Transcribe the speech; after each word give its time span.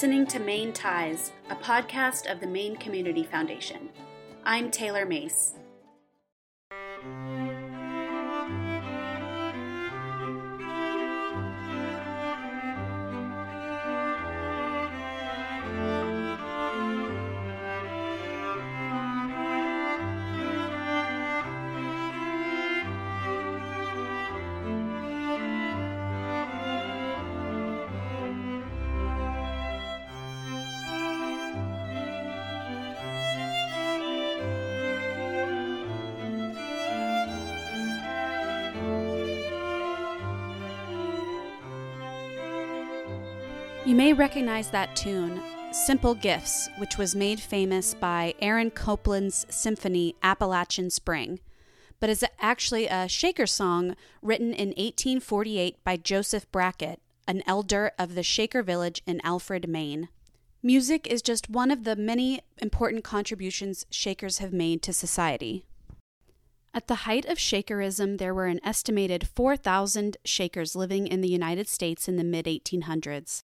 listening 0.00 0.26
to 0.26 0.38
Maine 0.38 0.72
Ties, 0.72 1.30
a 1.50 1.56
podcast 1.56 2.32
of 2.32 2.40
the 2.40 2.46
Maine 2.46 2.74
Community 2.76 3.22
Foundation. 3.22 3.90
I'm 4.46 4.70
Taylor 4.70 5.04
Mace. 5.04 5.59
You 43.90 43.96
may 43.96 44.12
recognize 44.12 44.70
that 44.70 44.94
tune, 44.94 45.42
Simple 45.72 46.14
Gifts, 46.14 46.68
which 46.78 46.96
was 46.96 47.16
made 47.16 47.40
famous 47.40 47.92
by 47.92 48.34
Aaron 48.40 48.70
Copland's 48.70 49.46
symphony 49.50 50.14
Appalachian 50.22 50.90
Spring, 50.90 51.40
but 51.98 52.08
is 52.08 52.24
actually 52.38 52.86
a 52.86 53.08
Shaker 53.08 53.48
song 53.48 53.96
written 54.22 54.52
in 54.52 54.68
1848 54.68 55.82
by 55.82 55.96
Joseph 55.96 56.48
Brackett, 56.52 57.00
an 57.26 57.42
elder 57.48 57.90
of 57.98 58.14
the 58.14 58.22
Shaker 58.22 58.62
village 58.62 59.02
in 59.06 59.20
Alfred, 59.24 59.68
Maine. 59.68 60.08
Music 60.62 61.08
is 61.08 61.20
just 61.20 61.50
one 61.50 61.72
of 61.72 61.82
the 61.82 61.96
many 61.96 62.42
important 62.58 63.02
contributions 63.02 63.86
Shakers 63.90 64.38
have 64.38 64.52
made 64.52 64.82
to 64.82 64.92
society. 64.92 65.64
At 66.72 66.86
the 66.86 66.94
height 67.06 67.24
of 67.24 67.38
Shakerism, 67.38 68.18
there 68.18 68.34
were 68.34 68.46
an 68.46 68.60
estimated 68.62 69.26
4,000 69.26 70.16
Shakers 70.24 70.76
living 70.76 71.08
in 71.08 71.22
the 71.22 71.28
United 71.28 71.66
States 71.66 72.06
in 72.06 72.14
the 72.14 72.22
mid 72.22 72.46
1800s. 72.46 73.42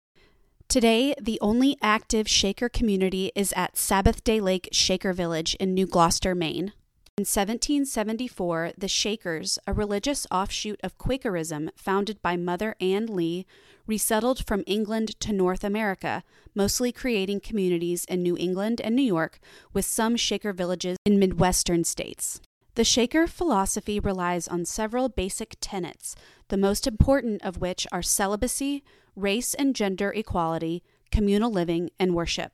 Today, 0.73 1.13
the 1.21 1.37
only 1.39 1.77
active 1.83 2.27
Shaker 2.27 2.67
community 2.67 3.31
is 3.35 3.53
at 3.55 3.77
Sabbath 3.77 4.23
Day 4.23 4.39
Lake 4.39 4.69
Shaker 4.71 5.13
Village 5.13 5.53
in 5.59 5.75
New 5.75 5.85
Gloucester, 5.85 6.33
Maine. 6.33 6.73
In 7.15 7.27
1774, 7.27 8.71
the 8.75 8.87
Shakers, 8.87 9.59
a 9.67 9.71
religious 9.71 10.25
offshoot 10.31 10.79
of 10.83 10.97
Quakerism 10.97 11.69
founded 11.75 12.19
by 12.23 12.37
Mother 12.37 12.75
Ann 12.81 13.05
Lee, 13.05 13.45
resettled 13.85 14.47
from 14.47 14.63
England 14.65 15.19
to 15.19 15.31
North 15.31 15.63
America, 15.63 16.23
mostly 16.55 16.91
creating 16.91 17.41
communities 17.41 18.03
in 18.05 18.23
New 18.23 18.35
England 18.35 18.81
and 18.83 18.95
New 18.95 19.03
York, 19.03 19.39
with 19.73 19.85
some 19.85 20.15
Shaker 20.15 20.53
villages 20.53 20.97
in 21.05 21.19
Midwestern 21.19 21.83
states. 21.83 22.41
The 22.73 22.83
Shaker 22.83 23.27
philosophy 23.27 23.99
relies 23.99 24.47
on 24.47 24.65
several 24.65 25.07
basic 25.07 25.55
tenets, 25.61 26.15
the 26.47 26.57
most 26.57 26.87
important 26.87 27.43
of 27.43 27.57
which 27.61 27.85
are 27.91 28.01
celibacy, 28.01 28.83
race 29.15 29.53
and 29.53 29.75
gender 29.75 30.11
equality, 30.11 30.83
communal 31.11 31.51
living, 31.51 31.89
and 31.99 32.15
worship. 32.15 32.53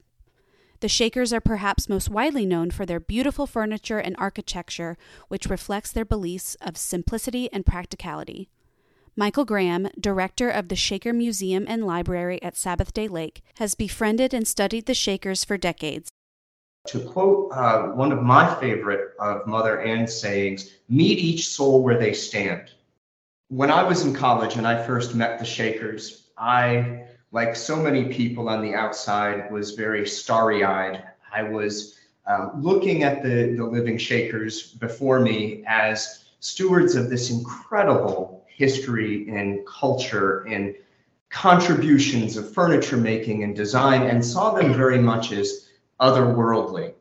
The 0.82 0.88
Shakers 0.88 1.34
are 1.34 1.42
perhaps 1.42 1.90
most 1.90 2.10
widely 2.10 2.46
known 2.46 2.72
for 2.72 2.86
their 2.86 3.02
beautiful 3.02 3.46
furniture 3.46 4.00
and 4.00 4.16
architecture, 4.18 4.98
which 5.28 5.50
reflects 5.50 5.92
their 5.92 6.06
beliefs 6.06 6.56
of 6.62 6.78
simplicity 6.78 7.52
and 7.52 7.66
practicality. 7.66 8.50
Michael 9.16 9.44
Graham, 9.44 9.90
director 10.00 10.50
of 10.50 10.70
the 10.70 10.78
Shaker 10.78 11.12
Museum 11.12 11.66
and 11.68 11.86
Library 11.86 12.42
at 12.42 12.56
Sabbath 12.56 12.94
Day 12.94 13.10
Lake, 13.10 13.42
has 13.56 13.76
befriended 13.76 14.34
and 14.34 14.48
studied 14.48 14.86
the 14.86 14.94
Shakers 14.94 15.44
for 15.44 15.58
decades. 15.58 16.10
To 16.88 17.02
quote 17.02 17.52
uh, 17.52 17.88
one 17.88 18.14
of 18.14 18.24
my 18.24 18.56
favorite 18.62 19.16
of 19.20 19.46
Mother 19.46 19.82
Ann's 19.82 20.16
sayings, 20.16 20.72
meet 20.88 21.20
each 21.20 21.50
soul 21.50 21.84
where 21.84 22.00
they 22.00 22.14
stand. 22.14 22.72
When 23.50 23.70
I 23.70 23.84
was 23.84 24.06
in 24.06 24.14
college 24.14 24.56
and 24.56 24.66
I 24.66 24.82
first 24.88 25.14
met 25.14 25.40
the 25.40 25.46
Shakers, 25.46 26.19
I, 26.40 27.06
like 27.32 27.56
so 27.56 27.76
many 27.76 28.06
people 28.06 28.50
on 28.50 28.62
the 28.62 28.74
outside, 28.74 29.52
was 29.52 29.72
very 29.72 30.08
starry 30.08 30.64
eyed. 30.64 31.04
I 31.32 31.44
was 31.44 32.00
um, 32.26 32.52
looking 32.58 33.04
at 33.04 33.22
the, 33.22 33.56
the 33.56 33.66
living 33.66 33.98
Shakers 33.98 34.74
before 34.74 35.20
me 35.20 35.64
as 35.68 36.26
stewards 36.40 36.96
of 36.96 37.10
this 37.10 37.30
incredible 37.30 38.46
history 38.48 39.30
and 39.30 39.66
culture 39.68 40.42
and 40.48 40.76
contributions 41.30 42.38
of 42.38 42.54
furniture 42.54 42.98
making 42.98 43.44
and 43.44 43.56
design, 43.56 44.04
and 44.04 44.24
saw 44.24 44.54
them 44.54 44.74
very 44.74 45.00
much 45.00 45.32
as 45.32 45.70
otherworldly 46.00 46.94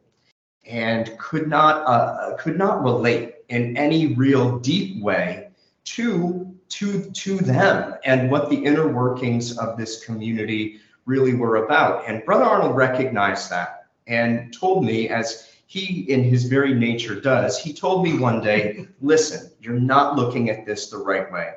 and 0.66 1.16
could 1.19 1.49
not 1.49 1.87
uh, 1.87 2.37
could 2.37 2.59
not 2.59 2.82
relate 2.82 3.37
in 3.49 3.76
any 3.76 4.15
real 4.15 4.59
deep 4.59 5.03
way 5.03 5.49
to 5.84 6.55
to 6.69 7.11
to 7.11 7.39
them 7.39 7.95
and 8.05 8.31
what 8.31 8.51
the 8.51 8.65
inner 8.65 8.89
workings 8.89 9.56
of 9.59 9.77
this 9.77 10.05
community 10.05 10.81
really 11.06 11.34
were 11.34 11.65
about. 11.65 12.05
And 12.06 12.25
Brother 12.25 12.45
Arnold 12.45 12.77
recognized 12.77 13.51
that 13.51 13.87
and 14.06 14.53
told 14.53 14.84
me, 14.84 15.09
as 15.09 15.51
he 15.67 16.11
in 16.11 16.23
his 16.23 16.45
very 16.45 16.75
nature 16.75 17.21
does, 17.21 17.59
he 17.59 17.73
told 17.73 18.05
me 18.05 18.19
one 18.19 18.41
day, 18.41 18.89
listen, 19.01 19.51
you're 19.61 19.79
not 19.79 20.17
looking 20.17 20.51
at 20.51 20.65
this 20.65 20.89
the 20.89 20.99
right 20.99 21.31
way. 21.33 21.55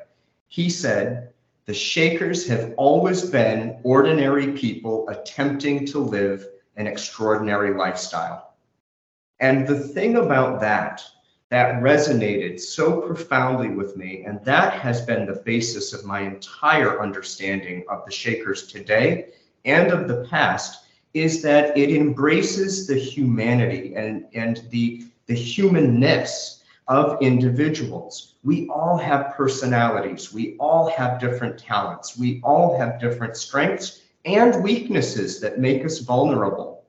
He 0.48 0.70
said, 0.70 1.34
the 1.66 1.74
Shakers 1.74 2.48
have 2.48 2.74
always 2.76 3.30
been 3.30 3.80
ordinary 3.84 4.52
people 4.54 5.08
attempting 5.08 5.86
to 5.88 6.00
live 6.00 6.48
an 6.76 6.88
extraordinary 6.88 7.74
lifestyle. 7.78 8.54
And 9.40 9.68
the 9.68 9.80
thing 9.80 10.18
about 10.18 10.60
that 10.62 11.04
that 11.52 11.84
resonated 11.84 12.62
so 12.62 13.02
profoundly 13.02 13.70
with 13.70 13.98
me. 13.98 14.24
And 14.26 14.44
that 14.46 14.74
has 14.74 15.02
been 15.02 15.26
the 15.26 15.42
basis 15.46 15.92
of 15.92 16.06
my 16.06 16.22
entire 16.22 17.02
understanding 17.02 17.84
of 17.90 18.06
the 18.06 18.12
Shakers 18.12 18.68
today 18.68 19.28
and 19.66 19.92
of 19.92 20.08
the 20.08 20.26
past 20.30 20.86
is 21.14 21.42
that 21.42 21.78
it 21.78 21.92
embraces 21.92 22.88
the 22.88 22.96
humanity 22.96 23.96
and, 23.96 24.26
and 24.34 24.62
the, 24.70 25.04
the 25.26 25.36
humanness 25.36 26.64
of 26.88 27.22
individuals. 27.22 28.36
We 28.44 28.70
all 28.70 28.98
have 28.98 29.36
personalities. 29.36 30.34
We 30.34 30.56
all 30.58 30.90
have 30.92 31.20
different 31.20 31.60
talents. 31.60 32.18
We 32.18 32.40
all 32.46 32.78
have 32.78 32.98
different 32.98 33.36
strengths 33.36 34.04
and 34.24 34.64
weaknesses 34.64 35.42
that 35.42 35.60
make 35.60 35.84
us 35.84 36.00
vulnerable. 36.00 36.86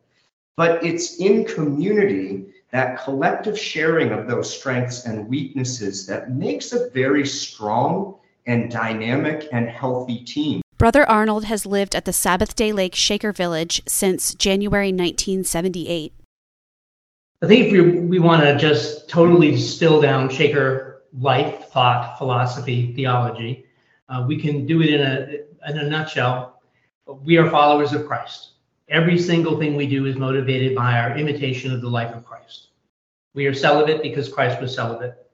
But 0.56 0.84
it's 0.84 1.16
in 1.18 1.46
community 1.46 2.51
that 2.72 3.02
collective 3.04 3.58
sharing 3.58 4.10
of 4.12 4.26
those 4.26 4.54
strengths 4.54 5.04
and 5.04 5.28
weaknesses 5.28 6.06
that 6.06 6.30
makes 6.30 6.72
a 6.72 6.88
very 6.90 7.26
strong 7.26 8.16
and 8.46 8.70
dynamic 8.70 9.46
and 9.52 9.68
healthy 9.68 10.24
team. 10.24 10.62
Brother 10.78 11.08
Arnold 11.08 11.44
has 11.44 11.64
lived 11.64 11.94
at 11.94 12.06
the 12.06 12.12
Sabbath 12.12 12.56
Day 12.56 12.72
Lake 12.72 12.94
Shaker 12.94 13.30
Village 13.30 13.82
since 13.86 14.34
January 14.34 14.88
1978. 14.88 16.12
I 17.42 17.46
think 17.46 17.66
if 17.66 17.72
we, 17.72 18.00
we 18.00 18.18
want 18.18 18.42
to 18.42 18.56
just 18.56 19.08
totally 19.08 19.52
distill 19.52 20.00
down 20.00 20.28
Shaker 20.28 21.02
life, 21.12 21.68
thought, 21.68 22.16
philosophy, 22.18 22.92
theology, 22.94 23.66
uh, 24.08 24.24
we 24.26 24.40
can 24.40 24.66
do 24.66 24.82
it 24.82 24.88
in 24.90 25.00
a, 25.00 25.70
in 25.70 25.78
a 25.78 25.88
nutshell. 25.88 26.60
We 27.06 27.36
are 27.36 27.50
followers 27.50 27.92
of 27.92 28.06
Christ. 28.06 28.52
Every 28.88 29.18
single 29.18 29.58
thing 29.58 29.76
we 29.76 29.86
do 29.86 30.06
is 30.06 30.16
motivated 30.16 30.74
by 30.74 30.98
our 30.98 31.16
imitation 31.16 31.72
of 31.72 31.80
the 31.80 31.88
life 31.88 32.14
of 32.14 32.24
Christ. 32.24 32.68
We 33.34 33.46
are 33.46 33.54
celibate 33.54 34.02
because 34.02 34.28
Christ 34.28 34.60
was 34.60 34.74
celibate. 34.74 35.26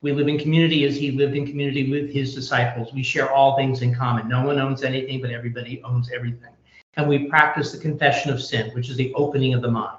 We 0.00 0.12
live 0.12 0.28
in 0.28 0.38
community 0.38 0.84
as 0.84 0.96
he 0.96 1.10
lived 1.10 1.36
in 1.36 1.46
community 1.46 1.90
with 1.90 2.10
his 2.10 2.34
disciples. 2.34 2.92
We 2.92 3.02
share 3.02 3.30
all 3.30 3.56
things 3.56 3.82
in 3.82 3.94
common. 3.94 4.28
No 4.28 4.44
one 4.44 4.58
owns 4.58 4.82
anything, 4.82 5.20
but 5.20 5.30
everybody 5.30 5.82
owns 5.82 6.10
everything. 6.10 6.54
And 6.96 7.08
we 7.08 7.28
practice 7.28 7.72
the 7.72 7.78
confession 7.78 8.30
of 8.32 8.42
sin, 8.42 8.70
which 8.74 8.88
is 8.88 8.96
the 8.96 9.12
opening 9.14 9.54
of 9.54 9.62
the 9.62 9.70
mind. 9.70 9.98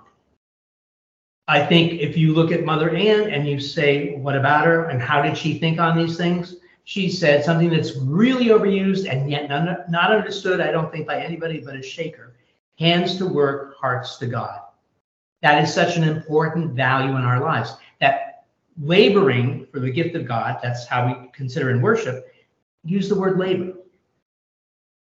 I 1.48 1.66
think 1.66 1.94
if 1.94 2.18
you 2.18 2.34
look 2.34 2.52
at 2.52 2.64
Mother 2.64 2.90
Ann 2.96 3.30
and 3.30 3.48
you 3.48 3.60
say, 3.60 4.16
what 4.16 4.36
about 4.36 4.66
her 4.66 4.86
and 4.86 5.02
how 5.02 5.22
did 5.22 5.38
she 5.38 5.60
think 5.60 5.80
on 5.80 5.98
these 5.98 6.18
things? 6.18 6.56
She 6.86 7.10
said 7.10 7.44
something 7.44 7.70
that's 7.70 7.96
really 7.98 8.46
overused 8.48 9.10
and 9.10 9.30
yet 9.30 9.50
not 9.50 10.12
understood, 10.12 10.62
I 10.62 10.72
don't 10.72 10.92
think, 10.92 11.06
by 11.06 11.22
anybody 11.22 11.60
but 11.60 11.76
a 11.76 11.82
shaker 11.82 12.34
hands 12.80 13.18
to 13.18 13.26
work, 13.26 13.78
hearts 13.78 14.18
to 14.18 14.28
God. 14.28 14.60
That 15.42 15.64
is 15.64 15.74
such 15.74 15.98
an 15.98 16.04
important 16.04 16.74
value 16.74 17.16
in 17.16 17.24
our 17.24 17.42
lives. 17.42 17.76
That 18.00 18.46
laboring 18.82 19.68
for 19.72 19.80
the 19.80 19.92
gift 19.92 20.16
of 20.16 20.26
God, 20.26 20.60
that's 20.64 20.88
how 20.88 21.08
we 21.08 21.30
consider 21.34 21.70
in 21.70 21.82
worship, 21.82 22.34
use 22.84 23.10
the 23.10 23.20
word 23.20 23.38
labor. 23.38 23.74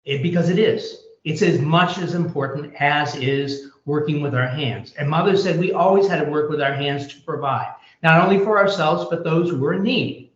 It, 0.04 0.22
because 0.22 0.48
it 0.48 0.58
is. 0.58 1.04
It's 1.24 1.42
as 1.42 1.60
much 1.60 1.98
as 1.98 2.14
important 2.14 2.74
as 2.80 3.14
is 3.16 3.70
working 3.84 4.22
with 4.22 4.34
our 4.34 4.46
hands. 4.46 4.94
And 4.98 5.08
Mother 5.08 5.36
said 5.36 5.58
we 5.58 5.72
always 5.72 6.08
had 6.08 6.24
to 6.24 6.30
work 6.30 6.48
with 6.48 6.62
our 6.62 6.72
hands 6.72 7.06
to 7.08 7.20
provide, 7.20 7.74
not 8.02 8.24
only 8.24 8.42
for 8.42 8.58
ourselves, 8.58 9.06
but 9.10 9.24
those 9.24 9.50
who 9.50 9.62
are 9.66 9.74
in 9.74 9.82
need. 9.82 10.30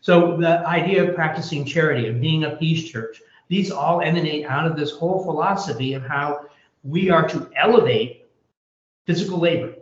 So 0.00 0.38
the 0.38 0.66
idea 0.66 1.06
of 1.06 1.14
practicing 1.14 1.66
charity, 1.66 2.08
of 2.08 2.20
being 2.20 2.44
a 2.44 2.56
peace 2.56 2.90
church, 2.90 3.20
these 3.48 3.70
all 3.70 4.00
emanate 4.00 4.46
out 4.46 4.66
of 4.66 4.76
this 4.76 4.92
whole 4.92 5.22
philosophy 5.24 5.92
of 5.92 6.02
how 6.02 6.46
we 6.82 7.10
are 7.10 7.28
to 7.28 7.50
elevate 7.56 8.28
physical 9.06 9.38
labor. 9.38 9.74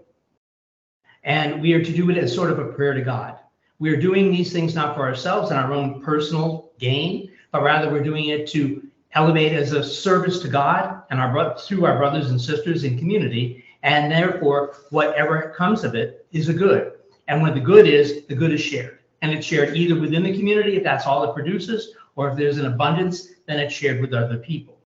And 1.25 1.61
we 1.61 1.73
are 1.75 1.85
to 1.85 1.93
do 1.93 2.11
it 2.11 2.17
as 2.17 2.35
sort 2.35 2.51
of 2.51 2.59
a 2.59 2.73
prayer 2.73 2.95
to 2.95 3.03
God. 3.03 3.39
We 3.79 3.91
are 3.91 4.01
doing 4.01 4.31
these 4.31 4.53
things 4.53 4.75
not 4.75 4.97
for 4.97 5.03
ourselves 5.03 5.51
and 5.51 5.59
our 5.59 5.73
own 5.73 6.03
personal 6.03 6.73
gain, 6.79 7.31
but 7.53 7.63
rather 7.63 7.91
we're 7.91 8.03
doing 8.03 8.27
it 8.27 8.49
to 8.49 8.83
elevate 9.13 9.53
as 9.53 9.73
a 9.73 9.83
service 9.83 10.41
to 10.41 10.49
God 10.49 11.03
and 11.11 11.21
our 11.21 11.59
through 11.59 11.85
our 11.85 11.97
brothers 11.97 12.31
and 12.31 12.41
sisters 12.41 12.85
in 12.85 12.99
community. 12.99 13.65
And 13.83 14.11
therefore, 14.11 14.75
whatever 14.91 15.55
comes 15.57 15.85
of 15.85 15.95
it 15.95 16.27
is 16.33 16.49
a 16.49 16.55
good. 16.55 16.93
And 17.29 17.43
when 17.43 17.55
the 17.55 17.61
good 17.61 17.87
is, 17.87 18.27
the 18.27 18.35
good 18.35 18.53
is 18.53 18.61
shared. 18.61 18.99
And 19.23 19.33
it's 19.33 19.47
shared 19.47 19.77
either 19.77 19.99
within 19.99 20.23
the 20.23 20.37
community, 20.37 20.77
if 20.77 20.83
that's 20.83 21.07
all 21.07 21.29
it 21.29 21.35
produces, 21.35 21.95
or 22.17 22.31
if 22.31 22.37
there's 22.37 22.59
an 22.59 22.67
abundance, 22.67 23.29
then 23.47 23.61
it's 23.61 23.75
shared 23.75 24.01
with 24.01 24.13
other 24.13 24.39
people. 24.39 24.78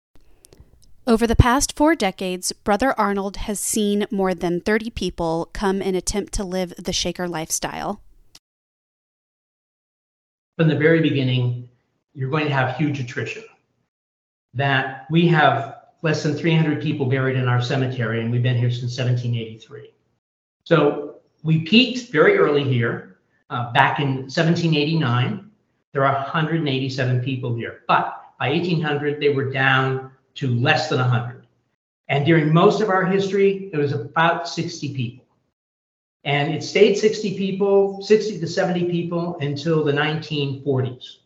Over 1.04 1.26
the 1.26 1.34
past 1.34 1.76
four 1.76 1.96
decades, 1.96 2.52
Brother 2.52 2.94
Arnold 2.96 3.36
has 3.38 3.58
seen 3.58 4.06
more 4.12 4.34
than 4.34 4.60
30 4.60 4.90
people 4.90 5.50
come 5.52 5.82
and 5.82 5.96
attempt 5.96 6.32
to 6.34 6.44
live 6.44 6.72
the 6.78 6.92
Shaker 6.92 7.26
lifestyle. 7.26 8.00
From 10.56 10.68
the 10.68 10.76
very 10.76 11.00
beginning, 11.00 11.68
you're 12.14 12.30
going 12.30 12.46
to 12.46 12.54
have 12.54 12.76
huge 12.76 13.00
attrition. 13.00 13.42
That 14.54 15.06
we 15.10 15.26
have 15.26 15.76
less 16.02 16.22
than 16.22 16.36
300 16.36 16.80
people 16.80 17.06
buried 17.06 17.36
in 17.36 17.48
our 17.48 17.60
cemetery, 17.60 18.20
and 18.20 18.30
we've 18.30 18.42
been 18.42 18.56
here 18.56 18.70
since 18.70 18.96
1783. 18.96 19.90
So 20.62 21.16
we 21.42 21.62
peaked 21.62 22.12
very 22.12 22.38
early 22.38 22.62
here, 22.62 23.18
uh, 23.50 23.72
back 23.72 23.98
in 23.98 24.18
1789. 24.28 25.50
There 25.94 26.04
are 26.04 26.14
187 26.14 27.22
people 27.24 27.56
here, 27.56 27.80
but 27.88 28.22
by 28.38 28.50
1800 28.50 29.18
they 29.20 29.30
were 29.30 29.50
down 29.50 30.11
to 30.34 30.54
less 30.54 30.88
than 30.88 30.98
100. 30.98 31.44
And 32.08 32.26
during 32.26 32.52
most 32.52 32.80
of 32.80 32.90
our 32.90 33.06
history, 33.06 33.70
it 33.72 33.76
was 33.76 33.92
about 33.92 34.48
60 34.48 34.94
people. 34.94 35.24
And 36.24 36.54
it 36.54 36.62
stayed 36.62 36.96
60 36.96 37.36
people, 37.36 38.02
60 38.02 38.38
to 38.38 38.46
70 38.46 38.90
people 38.90 39.36
until 39.40 39.82
the 39.82 39.92
1940s, 39.92 41.16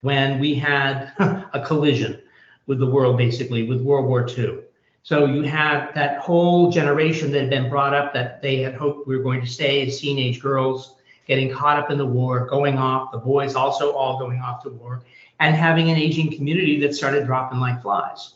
when 0.00 0.40
we 0.40 0.54
had 0.54 1.12
a 1.52 1.62
collision 1.64 2.20
with 2.66 2.78
the 2.78 2.86
world, 2.86 3.16
basically, 3.16 3.68
with 3.68 3.80
World 3.80 4.06
War 4.06 4.26
II. 4.28 4.60
So 5.02 5.26
you 5.26 5.42
had 5.42 5.92
that 5.94 6.18
whole 6.18 6.70
generation 6.70 7.30
that 7.32 7.40
had 7.40 7.50
been 7.50 7.70
brought 7.70 7.94
up 7.94 8.12
that 8.14 8.42
they 8.42 8.58
had 8.58 8.74
hoped 8.74 9.06
we 9.06 9.16
were 9.16 9.22
going 9.22 9.40
to 9.40 9.46
stay 9.46 9.86
as 9.86 10.00
teenage 10.00 10.40
girls, 10.40 10.96
getting 11.26 11.50
caught 11.50 11.78
up 11.78 11.90
in 11.90 11.98
the 11.98 12.06
war, 12.06 12.46
going 12.46 12.76
off, 12.76 13.12
the 13.12 13.18
boys 13.18 13.54
also 13.54 13.92
all 13.92 14.18
going 14.18 14.40
off 14.40 14.62
to 14.64 14.70
war, 14.70 15.02
and 15.38 15.54
having 15.54 15.90
an 15.90 15.96
aging 15.96 16.34
community 16.34 16.80
that 16.80 16.94
started 16.94 17.26
dropping 17.26 17.60
like 17.60 17.80
flies. 17.80 18.34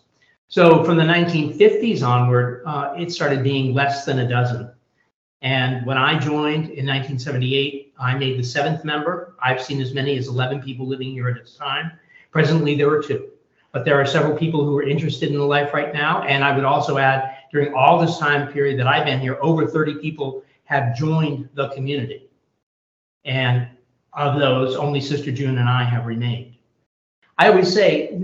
So 0.48 0.84
from 0.84 0.96
the 0.96 1.04
1950s 1.04 2.06
onward, 2.06 2.62
uh, 2.66 2.94
it 2.96 3.10
started 3.10 3.42
being 3.42 3.74
less 3.74 4.04
than 4.04 4.20
a 4.20 4.28
dozen. 4.28 4.70
And 5.42 5.84
when 5.84 5.98
I 5.98 6.18
joined 6.18 6.70
in 6.70 6.86
1978, 6.86 7.94
I 7.98 8.14
made 8.16 8.38
the 8.38 8.42
seventh 8.42 8.84
member. 8.84 9.34
I've 9.42 9.62
seen 9.62 9.80
as 9.80 9.92
many 9.92 10.16
as 10.16 10.28
11 10.28 10.62
people 10.62 10.86
living 10.86 11.10
here 11.10 11.28
at 11.28 11.40
this 11.40 11.56
time. 11.56 11.92
Presently, 12.30 12.76
there 12.76 12.90
are 12.90 13.02
two. 13.02 13.30
But 13.72 13.84
there 13.84 14.00
are 14.00 14.06
several 14.06 14.36
people 14.36 14.64
who 14.64 14.78
are 14.78 14.82
interested 14.82 15.30
in 15.30 15.36
the 15.36 15.44
life 15.44 15.74
right 15.74 15.92
now. 15.92 16.22
And 16.22 16.44
I 16.44 16.54
would 16.54 16.64
also 16.64 16.98
add, 16.98 17.36
during 17.52 17.74
all 17.74 18.00
this 18.00 18.18
time 18.18 18.52
period 18.52 18.78
that 18.78 18.86
I've 18.86 19.04
been 19.04 19.20
here, 19.20 19.38
over 19.42 19.66
30 19.66 19.96
people 19.96 20.44
have 20.64 20.96
joined 20.96 21.48
the 21.54 21.68
community. 21.70 22.30
And 23.24 23.68
of 24.12 24.38
those, 24.38 24.76
only 24.76 25.00
Sister 25.00 25.32
June 25.32 25.58
and 25.58 25.68
I 25.68 25.82
have 25.84 26.06
remained. 26.06 26.54
I 27.38 27.48
always 27.48 27.72
say, 27.72 28.18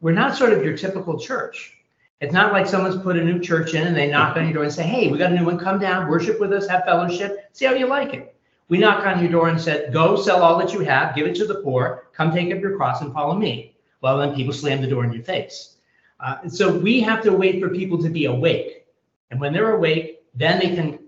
we're 0.00 0.12
not 0.12 0.36
sort 0.36 0.52
of 0.52 0.64
your 0.64 0.76
typical 0.76 1.18
church. 1.18 1.76
It's 2.20 2.32
not 2.32 2.52
like 2.52 2.66
someone's 2.66 3.02
put 3.02 3.16
a 3.16 3.24
new 3.24 3.40
church 3.40 3.74
in 3.74 3.86
and 3.86 3.96
they 3.96 4.10
knock 4.10 4.36
on 4.36 4.44
your 4.44 4.54
door 4.54 4.64
and 4.64 4.72
say, 4.72 4.82
Hey, 4.82 5.08
we 5.08 5.18
got 5.18 5.32
a 5.32 5.34
new 5.34 5.44
one. 5.44 5.58
Come 5.58 5.78
down, 5.78 6.08
worship 6.08 6.38
with 6.38 6.52
us, 6.52 6.68
have 6.68 6.84
fellowship, 6.84 7.48
see 7.52 7.64
how 7.64 7.72
you 7.72 7.86
like 7.86 8.12
it. 8.12 8.34
We 8.68 8.78
knock 8.78 9.06
on 9.06 9.20
your 9.20 9.32
door 9.32 9.48
and 9.48 9.60
said, 9.60 9.92
Go 9.92 10.16
sell 10.16 10.42
all 10.42 10.58
that 10.58 10.72
you 10.72 10.80
have, 10.80 11.14
give 11.14 11.26
it 11.26 11.34
to 11.36 11.46
the 11.46 11.56
poor, 11.56 12.08
come 12.12 12.32
take 12.32 12.54
up 12.54 12.60
your 12.60 12.76
cross 12.76 13.00
and 13.00 13.12
follow 13.12 13.34
me. 13.34 13.74
Well, 14.02 14.18
then 14.18 14.34
people 14.34 14.52
slam 14.52 14.80
the 14.80 14.86
door 14.86 15.04
in 15.04 15.12
your 15.12 15.24
face. 15.24 15.76
Uh, 16.20 16.48
so 16.48 16.76
we 16.76 17.00
have 17.00 17.22
to 17.22 17.32
wait 17.32 17.60
for 17.60 17.70
people 17.70 18.00
to 18.02 18.10
be 18.10 18.26
awake. 18.26 18.86
And 19.30 19.40
when 19.40 19.52
they're 19.52 19.74
awake, 19.74 20.22
then 20.34 20.58
they 20.58 20.74
can 20.74 20.98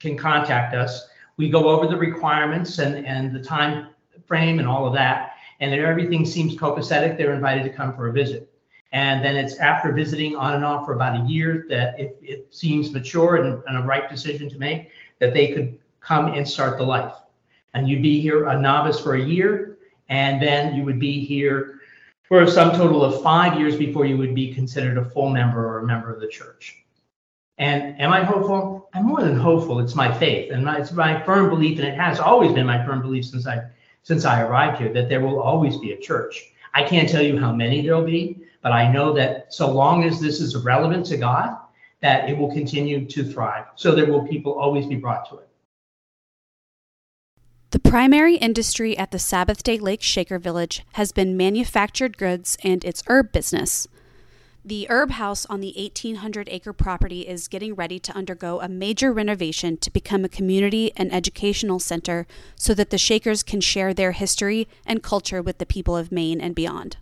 can 0.00 0.16
contact 0.16 0.74
us. 0.74 1.08
We 1.36 1.48
go 1.48 1.68
over 1.68 1.86
the 1.86 1.96
requirements 1.96 2.78
and, 2.78 3.06
and 3.06 3.34
the 3.34 3.42
time 3.42 3.88
frame 4.26 4.58
and 4.58 4.68
all 4.68 4.86
of 4.86 4.94
that. 4.94 5.35
And 5.60 5.74
if 5.74 5.80
everything 5.80 6.24
seems 6.24 6.54
copacetic, 6.56 7.16
they're 7.16 7.34
invited 7.34 7.64
to 7.64 7.70
come 7.70 7.94
for 7.94 8.08
a 8.08 8.12
visit. 8.12 8.52
And 8.92 9.24
then 9.24 9.36
it's 9.36 9.56
after 9.56 9.92
visiting 9.92 10.36
on 10.36 10.54
and 10.54 10.64
off 10.64 10.86
for 10.86 10.94
about 10.94 11.20
a 11.20 11.28
year 11.28 11.66
that 11.68 11.98
if 11.98 12.12
it 12.22 12.54
seems 12.54 12.92
mature 12.92 13.36
and, 13.36 13.62
and 13.66 13.78
a 13.78 13.82
right 13.82 14.08
decision 14.08 14.48
to 14.50 14.58
make, 14.58 14.90
that 15.18 15.34
they 15.34 15.52
could 15.52 15.78
come 16.00 16.28
and 16.28 16.46
start 16.48 16.78
the 16.78 16.84
life. 16.84 17.14
And 17.74 17.88
you'd 17.88 18.02
be 18.02 18.20
here 18.20 18.46
a 18.46 18.58
novice 18.58 19.00
for 19.00 19.14
a 19.14 19.20
year, 19.20 19.78
and 20.08 20.40
then 20.40 20.74
you 20.74 20.84
would 20.84 21.00
be 21.00 21.24
here 21.24 21.80
for 22.22 22.42
a 22.42 22.50
sum 22.50 22.76
total 22.76 23.04
of 23.04 23.22
five 23.22 23.58
years 23.58 23.76
before 23.76 24.06
you 24.06 24.16
would 24.16 24.34
be 24.34 24.54
considered 24.54 24.98
a 24.98 25.04
full 25.04 25.30
member 25.30 25.66
or 25.66 25.80
a 25.80 25.86
member 25.86 26.12
of 26.12 26.20
the 26.20 26.28
church. 26.28 26.84
And 27.58 28.00
am 28.00 28.12
I 28.12 28.22
hopeful? 28.22 28.88
I'm 28.94 29.06
more 29.06 29.22
than 29.22 29.36
hopeful. 29.36 29.80
It's 29.80 29.94
my 29.94 30.12
faith, 30.12 30.52
and 30.52 30.64
my, 30.64 30.78
it's 30.78 30.92
my 30.92 31.22
firm 31.22 31.48
belief, 31.48 31.78
and 31.78 31.88
it 31.88 31.96
has 31.96 32.20
always 32.20 32.52
been 32.52 32.66
my 32.66 32.84
firm 32.84 33.02
belief 33.02 33.26
since 33.26 33.46
I 33.46 33.62
since 34.06 34.24
I 34.24 34.40
arrived 34.40 34.78
here 34.78 34.92
that 34.92 35.08
there 35.08 35.20
will 35.20 35.42
always 35.42 35.78
be 35.78 35.90
a 35.90 35.98
church. 35.98 36.52
I 36.74 36.84
can't 36.84 37.08
tell 37.08 37.22
you 37.22 37.40
how 37.40 37.52
many 37.52 37.82
there'll 37.82 38.04
be, 38.04 38.38
but 38.62 38.70
I 38.70 38.92
know 38.92 39.12
that 39.14 39.52
so 39.52 39.68
long 39.68 40.04
as 40.04 40.20
this 40.20 40.40
is 40.40 40.54
relevant 40.54 41.06
to 41.06 41.16
God, 41.16 41.56
that 42.02 42.30
it 42.30 42.38
will 42.38 42.52
continue 42.52 43.04
to 43.04 43.24
thrive. 43.24 43.64
So 43.74 43.96
there 43.96 44.06
will 44.06 44.24
people 44.24 44.52
always 44.52 44.86
be 44.86 44.94
brought 44.94 45.28
to 45.30 45.38
it. 45.38 45.48
The 47.70 47.80
primary 47.80 48.36
industry 48.36 48.96
at 48.96 49.10
the 49.10 49.18
Sabbath 49.18 49.64
Day 49.64 49.76
Lake 49.76 50.02
Shaker 50.02 50.38
Village 50.38 50.84
has 50.92 51.10
been 51.10 51.36
manufactured 51.36 52.16
goods 52.16 52.56
and 52.62 52.84
its 52.84 53.02
herb 53.08 53.32
business. 53.32 53.88
The 54.66 54.88
herb 54.90 55.12
house 55.12 55.46
on 55.46 55.60
the 55.60 55.72
1,800 55.76 56.48
acre 56.50 56.72
property 56.72 57.20
is 57.20 57.46
getting 57.46 57.76
ready 57.76 58.00
to 58.00 58.16
undergo 58.16 58.60
a 58.60 58.68
major 58.68 59.12
renovation 59.12 59.76
to 59.76 59.92
become 59.92 60.24
a 60.24 60.28
community 60.28 60.90
and 60.96 61.14
educational 61.14 61.78
center 61.78 62.26
so 62.56 62.74
that 62.74 62.90
the 62.90 62.98
Shakers 62.98 63.44
can 63.44 63.60
share 63.60 63.94
their 63.94 64.10
history 64.10 64.66
and 64.84 65.04
culture 65.04 65.40
with 65.40 65.58
the 65.58 65.66
people 65.66 65.96
of 65.96 66.10
Maine 66.10 66.40
and 66.40 66.52
beyond. 66.52 66.96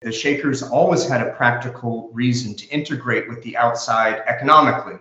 The 0.00 0.10
Shakers 0.10 0.62
always 0.62 1.06
had 1.06 1.20
a 1.20 1.34
practical 1.34 2.08
reason 2.14 2.54
to 2.54 2.66
integrate 2.68 3.28
with 3.28 3.42
the 3.42 3.58
outside 3.58 4.22
economically. 4.26 4.96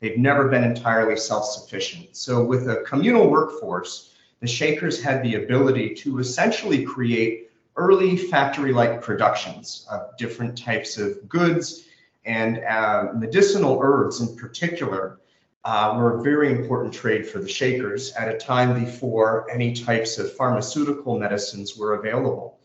They've 0.00 0.18
never 0.18 0.48
been 0.48 0.64
entirely 0.64 1.16
self 1.16 1.46
sufficient. 1.46 2.14
So, 2.14 2.44
with 2.44 2.68
a 2.68 2.84
communal 2.86 3.30
workforce, 3.30 4.12
the 4.40 4.46
Shakers 4.46 5.02
had 5.02 5.22
the 5.22 5.36
ability 5.36 5.94
to 5.94 6.18
essentially 6.18 6.84
create 6.84 7.48
early 7.76 8.16
factory-like 8.16 9.02
productions 9.02 9.86
of 9.90 10.16
different 10.16 10.56
types 10.56 10.96
of 10.96 11.28
goods 11.28 11.86
and 12.24 12.58
uh, 12.64 13.08
medicinal 13.14 13.78
herbs 13.82 14.20
in 14.20 14.36
particular 14.36 15.18
uh, 15.64 15.94
were 15.96 16.18
a 16.18 16.22
very 16.22 16.50
important 16.50 16.92
trade 16.92 17.26
for 17.26 17.38
the 17.38 17.48
Shakers 17.48 18.12
at 18.12 18.28
a 18.28 18.36
time 18.36 18.84
before 18.84 19.50
any 19.50 19.72
types 19.72 20.18
of 20.18 20.32
pharmaceutical 20.34 21.18
medicines 21.18 21.76
were 21.76 21.94
available. 21.94 22.58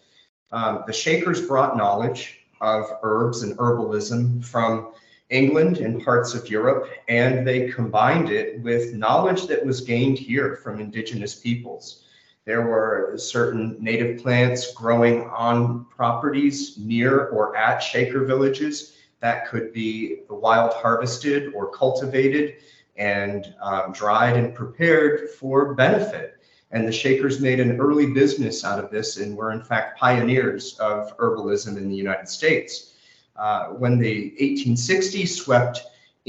Um, 0.52 0.84
the 0.86 0.94
Shakers 0.94 1.42
brought 1.48 1.78
knowledge 1.78 2.40
of 2.62 2.86
herbs 3.04 3.44
and 3.44 3.58
herbalism 3.58 4.44
from 4.44 4.92
England 5.30 5.78
and 5.78 6.04
parts 6.04 6.34
of 6.34 6.50
Europe, 6.50 6.90
and 7.08 7.48
they 7.48 7.70
combined 7.70 8.30
it 8.32 8.60
with 8.62 8.94
knowledge 8.94 9.48
that 9.48 9.66
was 9.66 9.82
gained 9.82 10.18
here 10.18 10.56
from 10.58 10.80
indigenous 10.80 11.36
peoples. 11.36 12.04
There 12.46 12.66
were 12.66 13.14
certain 13.18 13.78
native 13.80 14.22
plants 14.22 14.74
growing 14.74 15.24
on 15.30 15.86
properties 15.86 16.78
near 16.78 17.28
or 17.28 17.56
at 17.56 17.80
Shaker 17.80 18.26
villages 18.26 18.96
that 19.20 19.48
could 19.50 19.74
be 19.74 20.20
wild 20.30 20.74
harvested 20.74 21.54
or 21.54 21.72
cultivated 21.72 22.56
and 22.98 23.54
um, 23.62 23.92
dried 23.92 24.38
and 24.38 24.56
prepared 24.56 25.30
for 25.32 25.74
benefit. 25.74 26.36
And 26.72 26.88
the 26.88 26.92
Shakers 26.92 27.40
made 27.40 27.60
an 27.60 27.80
early 27.80 28.08
business 28.14 28.64
out 28.64 28.84
of 28.84 28.92
this 28.92 29.18
and 29.18 29.36
were, 29.36 29.52
in 29.52 29.64
fact, 29.64 29.98
pioneers 30.00 30.78
of 30.80 31.18
herbalism 31.18 31.78
in 31.78 31.90
the 31.90 31.96
United 31.96 32.30
States. 32.30 32.94
Uh, 33.36 33.68
when 33.68 33.98
the 33.98 34.36
1860s 34.40 35.30
swept 35.30 35.82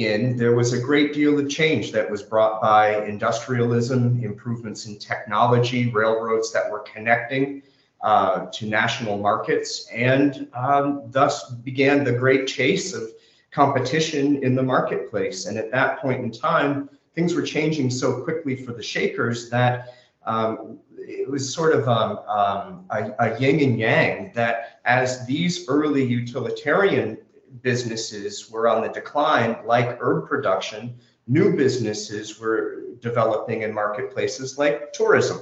in, 0.06 0.36
there 0.36 0.54
was 0.54 0.72
a 0.72 0.80
great 0.80 1.12
deal 1.12 1.38
of 1.38 1.48
change 1.48 1.92
that 1.92 2.10
was 2.10 2.22
brought 2.22 2.60
by 2.60 3.04
industrialism, 3.04 4.22
improvements 4.22 4.86
in 4.86 4.98
technology, 4.98 5.90
railroads 5.90 6.52
that 6.52 6.70
were 6.70 6.80
connecting 6.80 7.62
uh, 8.02 8.46
to 8.46 8.66
national 8.66 9.18
markets, 9.18 9.88
and 9.92 10.48
um, 10.54 11.02
thus 11.06 11.50
began 11.50 12.04
the 12.04 12.12
great 12.12 12.46
chase 12.46 12.94
of 12.94 13.02
competition 13.50 14.42
in 14.42 14.54
the 14.54 14.62
marketplace. 14.62 15.46
And 15.46 15.58
at 15.58 15.70
that 15.72 16.00
point 16.00 16.24
in 16.24 16.30
time, 16.30 16.88
things 17.14 17.34
were 17.34 17.42
changing 17.42 17.90
so 17.90 18.22
quickly 18.22 18.56
for 18.56 18.72
the 18.72 18.82
Shakers 18.82 19.50
that 19.50 19.94
um, 20.24 20.78
it 20.96 21.28
was 21.28 21.52
sort 21.52 21.74
of 21.74 21.88
um, 21.88 22.18
um, 22.28 22.84
a, 22.90 23.12
a 23.18 23.38
yin 23.40 23.60
and 23.60 23.78
yang 23.78 24.32
that 24.34 24.80
as 24.84 25.26
these 25.26 25.68
early 25.68 26.04
utilitarian 26.04 27.18
businesses 27.62 28.50
were 28.50 28.68
on 28.68 28.82
the 28.82 28.88
decline, 28.88 29.56
like 29.64 29.98
herb 30.00 30.28
production, 30.28 30.98
new 31.26 31.56
businesses 31.56 32.38
were 32.38 32.82
developing 33.00 33.62
in 33.62 33.72
marketplaces 33.72 34.58
like 34.58 34.92
tourism. 34.92 35.40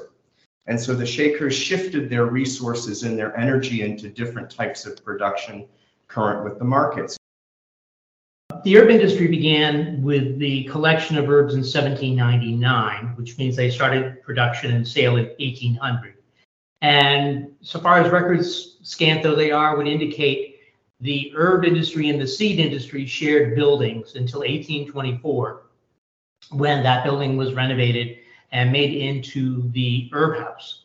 And 0.67 0.79
so 0.79 0.95
the 0.95 1.07
Shakers 1.07 1.55
shifted 1.55 2.11
their 2.11 2.27
resources 2.27 3.03
and 3.03 3.19
their 3.19 3.37
energy 3.39 3.83
into 3.83 4.09
different 4.09 4.51
types 4.51 4.85
of 4.85 5.03
production 5.03 5.67
current 6.09 6.45
with 6.45 6.59
the 6.59 6.65
markets. 6.65 7.17
The 8.65 8.77
herb 8.77 8.91
industry 8.91 9.29
began 9.29 10.03
with 10.03 10.39
the 10.39 10.65
collection 10.65 11.17
of 11.17 11.29
herbs 11.29 11.55
in 11.55 11.61
1799, 11.61 13.15
which 13.17 13.39
means 13.39 13.57
they 13.57 13.71
started 13.71 14.23
production 14.23 14.73
and 14.73 14.87
sale 14.87 15.17
in 15.17 15.27
1800. 15.39 16.15
And 16.81 17.53
so 17.61 17.81
far 17.81 18.01
as 18.01 18.11
records, 18.11 18.79
scant 18.83 19.23
though 19.23 19.35
they 19.35 19.51
are, 19.51 19.77
would 19.77 19.89
indicate 19.89 20.48
the 21.01 21.33
herb 21.37 21.65
industry 21.65 22.09
and 22.09 22.21
the 22.21 22.27
seed 22.27 22.59
industry 22.59 23.07
shared 23.07 23.55
buildings 23.55 24.15
until 24.17 24.41
1824, 24.41 25.63
when 26.51 26.83
that 26.83 27.05
building 27.05 27.37
was 27.37 27.55
renovated 27.55 28.19
and 28.53 28.73
made 28.73 28.95
into 28.95 29.71
the 29.71 30.11
herb 30.13 30.39
house. 30.39 30.85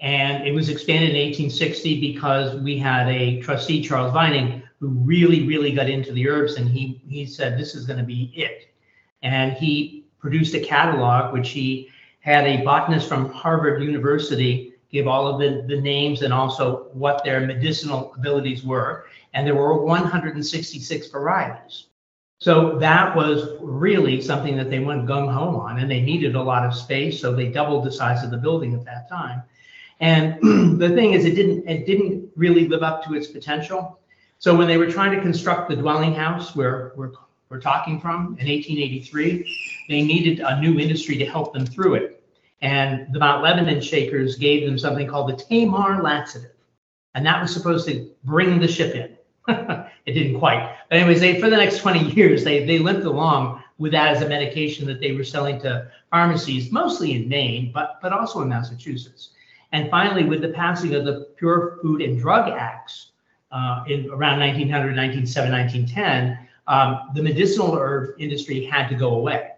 And 0.00 0.46
it 0.46 0.52
was 0.52 0.68
expanded 0.68 1.10
in 1.10 1.16
1860 1.16 2.00
because 2.00 2.60
we 2.60 2.76
had 2.76 3.08
a 3.08 3.40
trustee, 3.40 3.82
Charles 3.82 4.12
Vining, 4.12 4.62
who 4.80 4.88
really, 4.88 5.46
really 5.46 5.72
got 5.72 5.88
into 5.88 6.12
the 6.12 6.28
herbs 6.28 6.56
and 6.56 6.68
he, 6.68 7.00
he 7.06 7.24
said, 7.24 7.58
this 7.58 7.74
is 7.74 7.86
going 7.86 7.98
to 7.98 8.04
be 8.04 8.32
it. 8.34 8.74
And 9.22 9.52
he 9.52 10.06
produced 10.18 10.54
a 10.54 10.60
catalog, 10.60 11.32
which 11.32 11.50
he 11.50 11.88
had 12.20 12.46
a 12.46 12.64
botanist 12.64 13.08
from 13.08 13.30
Harvard 13.30 13.82
University 13.82 14.73
give 14.94 15.08
all 15.08 15.26
of 15.26 15.40
the, 15.40 15.64
the 15.66 15.80
names 15.80 16.22
and 16.22 16.32
also 16.32 16.84
what 16.92 17.24
their 17.24 17.40
medicinal 17.40 18.14
abilities 18.16 18.62
were. 18.62 19.06
And 19.34 19.44
there 19.44 19.56
were 19.56 19.82
166 19.82 21.08
varieties. 21.08 21.86
So 22.38 22.78
that 22.78 23.16
was 23.16 23.56
really 23.60 24.20
something 24.20 24.56
that 24.56 24.70
they 24.70 24.78
went 24.78 25.06
gung 25.06 25.32
ho 25.32 25.56
on, 25.56 25.80
and 25.80 25.90
they 25.90 26.00
needed 26.00 26.36
a 26.36 26.42
lot 26.42 26.64
of 26.64 26.74
space, 26.74 27.20
so 27.20 27.34
they 27.34 27.48
doubled 27.48 27.84
the 27.84 27.90
size 27.90 28.22
of 28.22 28.30
the 28.30 28.36
building 28.36 28.72
at 28.74 28.84
that 28.84 29.08
time. 29.08 29.42
And 29.98 30.38
the 30.80 30.90
thing 30.90 31.14
is, 31.14 31.24
it 31.24 31.34
didn't 31.34 31.68
it 31.68 31.86
didn't 31.86 32.30
really 32.36 32.68
live 32.68 32.82
up 32.82 33.04
to 33.04 33.14
its 33.14 33.26
potential. 33.26 33.98
So 34.38 34.54
when 34.54 34.68
they 34.68 34.76
were 34.76 34.90
trying 34.90 35.12
to 35.16 35.20
construct 35.22 35.70
the 35.70 35.76
dwelling 35.76 36.14
house 36.14 36.54
where 36.54 36.92
we're 36.96 37.12
we're 37.48 37.60
talking 37.60 38.00
from 38.00 38.36
in 38.38 38.46
1883, 38.46 39.86
they 39.88 40.02
needed 40.02 40.40
a 40.40 40.60
new 40.60 40.78
industry 40.78 41.16
to 41.16 41.24
help 41.24 41.52
them 41.54 41.66
through 41.66 41.94
it. 41.94 42.13
And 42.60 43.12
the 43.12 43.18
Mount 43.18 43.42
Lebanon 43.42 43.80
Shakers 43.80 44.36
gave 44.36 44.66
them 44.66 44.78
something 44.78 45.06
called 45.06 45.30
the 45.30 45.36
Tamar 45.36 46.02
laxative, 46.02 46.52
and 47.14 47.26
that 47.26 47.40
was 47.42 47.52
supposed 47.52 47.86
to 47.88 48.10
bring 48.24 48.58
the 48.58 48.68
ship 48.68 48.94
in. 48.94 49.16
it 50.06 50.12
didn't 50.12 50.38
quite. 50.38 50.74
But 50.88 50.98
anyways, 50.98 51.20
they 51.20 51.40
for 51.40 51.50
the 51.50 51.56
next 51.56 51.78
20 51.78 52.12
years 52.14 52.44
they 52.44 52.64
they 52.64 52.78
limped 52.78 53.04
along 53.04 53.62
with 53.78 53.92
that 53.92 54.16
as 54.16 54.22
a 54.22 54.28
medication 54.28 54.86
that 54.86 55.00
they 55.00 55.12
were 55.12 55.24
selling 55.24 55.60
to 55.60 55.90
pharmacies, 56.10 56.72
mostly 56.72 57.12
in 57.12 57.28
Maine, 57.28 57.70
but 57.72 57.98
but 58.00 58.12
also 58.12 58.40
in 58.42 58.48
Massachusetts. 58.48 59.30
And 59.72 59.90
finally, 59.90 60.24
with 60.24 60.40
the 60.40 60.50
passing 60.50 60.94
of 60.94 61.04
the 61.04 61.28
Pure 61.36 61.80
Food 61.82 62.00
and 62.00 62.18
Drug 62.18 62.48
Acts 62.48 63.10
uh, 63.50 63.84
in 63.88 64.08
around 64.08 64.38
1900, 64.38 64.96
1907, 64.96 65.50
1910, 65.50 66.38
um, 66.68 67.10
the 67.14 67.22
medicinal 67.22 67.76
herb 67.76 68.14
industry 68.18 68.64
had 68.64 68.88
to 68.88 68.94
go 68.94 69.16
away 69.16 69.50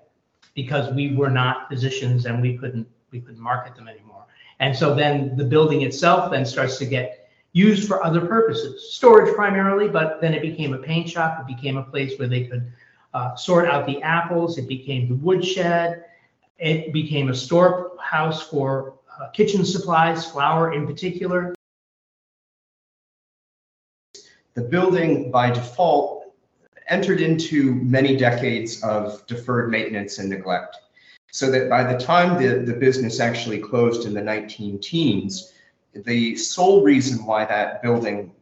because 0.56 0.92
we 0.92 1.14
were 1.14 1.30
not 1.30 1.68
physicians 1.68 2.26
and 2.26 2.42
we 2.42 2.56
couldn't 2.58 2.88
we 3.12 3.20
couldn't 3.20 3.40
market 3.40 3.76
them 3.76 3.86
anymore. 3.86 4.24
And 4.58 4.74
so 4.74 4.94
then 4.94 5.36
the 5.36 5.44
building 5.44 5.82
itself 5.82 6.32
then 6.32 6.44
starts 6.44 6.78
to 6.78 6.86
get 6.86 7.28
used 7.52 7.86
for 7.86 8.04
other 8.04 8.20
purposes, 8.20 8.92
storage 8.92 9.32
primarily, 9.34 9.88
but 9.88 10.20
then 10.20 10.34
it 10.34 10.42
became 10.42 10.74
a 10.74 10.78
paint 10.78 11.08
shop. 11.08 11.38
It 11.40 11.46
became 11.46 11.76
a 11.76 11.82
place 11.82 12.18
where 12.18 12.26
they 12.26 12.44
could 12.44 12.72
uh, 13.14 13.36
sort 13.36 13.68
out 13.68 13.86
the 13.86 14.02
apples. 14.02 14.58
It 14.58 14.66
became 14.66 15.08
the 15.08 15.14
woodshed. 15.14 16.04
It 16.58 16.92
became 16.92 17.28
a 17.28 17.34
storehouse 17.34 18.42
for 18.42 18.94
uh, 19.20 19.28
kitchen 19.28 19.64
supplies, 19.64 20.30
flour 20.30 20.72
in 20.72 20.86
particular. 20.86 21.54
The 24.54 24.62
building, 24.62 25.30
by 25.30 25.50
default, 25.50 26.15
entered 26.88 27.20
into 27.20 27.74
many 27.76 28.16
decades 28.16 28.82
of 28.82 29.26
deferred 29.26 29.70
maintenance 29.70 30.18
and 30.18 30.28
neglect. 30.28 30.76
So 31.30 31.50
that 31.50 31.68
by 31.68 31.90
the 31.92 31.98
time 31.98 32.40
the, 32.40 32.60
the 32.60 32.78
business 32.78 33.20
actually 33.20 33.58
closed 33.58 34.06
in 34.06 34.14
the 34.14 34.22
19 34.22 34.78
teens, 34.78 35.52
the 35.92 36.36
sole 36.36 36.82
reason 36.82 37.24
why 37.24 37.44
that 37.44 37.82
building 37.82 38.32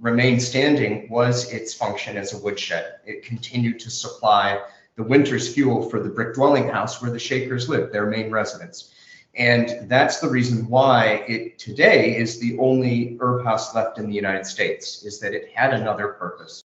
remained 0.00 0.42
standing 0.42 1.08
was 1.08 1.52
its 1.52 1.72
function 1.72 2.16
as 2.16 2.32
a 2.32 2.38
woodshed. 2.38 2.96
It 3.06 3.24
continued 3.24 3.78
to 3.80 3.90
supply 3.90 4.60
the 4.96 5.02
winter's 5.02 5.54
fuel 5.54 5.88
for 5.88 6.00
the 6.00 6.08
brick 6.08 6.34
dwelling 6.34 6.68
house 6.68 7.00
where 7.00 7.10
the 7.10 7.18
Shakers 7.18 7.68
lived, 7.68 7.92
their 7.92 8.06
main 8.06 8.30
residence. 8.30 8.92
And 9.34 9.88
that's 9.88 10.20
the 10.20 10.28
reason 10.28 10.68
why 10.68 11.24
it 11.28 11.58
today 11.58 12.16
is 12.16 12.38
the 12.38 12.58
only 12.58 13.16
herb 13.20 13.44
house 13.44 13.74
left 13.74 13.98
in 13.98 14.06
the 14.06 14.14
United 14.14 14.44
States, 14.44 15.04
is 15.04 15.18
that 15.20 15.32
it 15.32 15.50
had 15.54 15.72
another 15.72 16.08
purpose. 16.08 16.62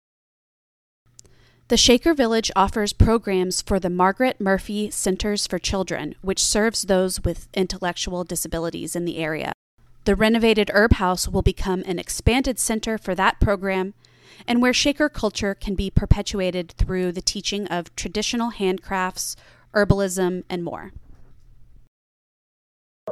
The 1.68 1.78
Shaker 1.78 2.12
Village 2.12 2.50
offers 2.54 2.92
programs 2.92 3.62
for 3.62 3.80
the 3.80 3.88
Margaret 3.88 4.38
Murphy 4.38 4.90
Centers 4.90 5.46
for 5.46 5.58
Children, 5.58 6.14
which 6.20 6.44
serves 6.44 6.82
those 6.82 7.24
with 7.24 7.48
intellectual 7.54 8.22
disabilities 8.22 8.94
in 8.94 9.06
the 9.06 9.16
area. 9.16 9.54
The 10.04 10.14
renovated 10.14 10.70
herb 10.74 10.92
house 10.94 11.26
will 11.26 11.40
become 11.40 11.82
an 11.86 11.98
expanded 11.98 12.58
center 12.58 12.98
for 12.98 13.14
that 13.14 13.40
program 13.40 13.94
and 14.46 14.60
where 14.60 14.74
Shaker 14.74 15.08
culture 15.08 15.54
can 15.54 15.74
be 15.74 15.90
perpetuated 15.90 16.72
through 16.72 17.12
the 17.12 17.22
teaching 17.22 17.66
of 17.68 17.96
traditional 17.96 18.50
handcrafts, 18.50 19.34
herbalism, 19.72 20.44
and 20.50 20.62
more. 20.62 20.92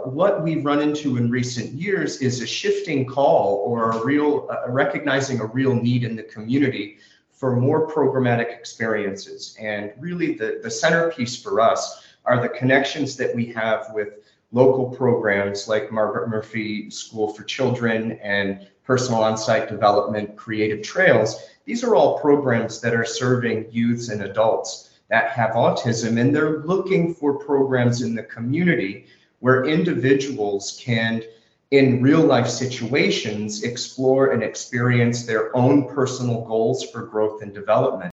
What 0.04 0.42
we've 0.42 0.62
run 0.62 0.82
into 0.82 1.16
in 1.16 1.30
recent 1.30 1.72
years 1.72 2.18
is 2.18 2.42
a 2.42 2.46
shifting 2.46 3.06
call 3.06 3.64
or 3.66 3.92
a 3.92 4.04
real 4.04 4.46
uh, 4.50 4.70
recognizing 4.70 5.40
a 5.40 5.46
real 5.46 5.74
need 5.74 6.04
in 6.04 6.16
the 6.16 6.22
community 6.22 6.98
for 7.42 7.56
more 7.56 7.90
programmatic 7.90 8.56
experiences. 8.56 9.56
And 9.58 9.90
really, 9.98 10.34
the, 10.34 10.60
the 10.62 10.70
centerpiece 10.70 11.34
for 11.42 11.60
us 11.60 12.04
are 12.24 12.40
the 12.40 12.48
connections 12.48 13.16
that 13.16 13.34
we 13.34 13.46
have 13.46 13.88
with 13.92 14.10
local 14.52 14.90
programs 14.90 15.66
like 15.66 15.90
Margaret 15.90 16.28
Murphy 16.28 16.88
School 16.88 17.34
for 17.34 17.42
Children 17.42 18.12
and 18.22 18.68
Personal 18.84 19.24
On-Site 19.24 19.68
Development 19.68 20.36
Creative 20.36 20.82
Trails. 20.82 21.48
These 21.64 21.82
are 21.82 21.96
all 21.96 22.20
programs 22.20 22.80
that 22.80 22.94
are 22.94 23.04
serving 23.04 23.66
youths 23.72 24.08
and 24.08 24.22
adults 24.22 25.00
that 25.10 25.32
have 25.32 25.56
autism, 25.56 26.20
and 26.20 26.32
they're 26.32 26.60
looking 26.60 27.12
for 27.12 27.40
programs 27.40 28.02
in 28.02 28.14
the 28.14 28.22
community 28.22 29.06
where 29.40 29.64
individuals 29.64 30.80
can, 30.80 31.24
in 31.72 32.02
real 32.02 32.20
life 32.20 32.48
situations, 32.48 33.62
explore 33.64 34.32
and 34.32 34.42
experience 34.42 35.24
their 35.24 35.56
own 35.56 35.88
personal 35.88 36.42
goals 36.44 36.84
for 36.90 37.06
growth 37.06 37.40
and 37.40 37.54
development. 37.54 38.12